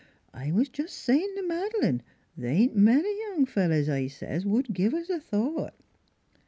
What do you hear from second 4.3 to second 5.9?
* would give us a thought.'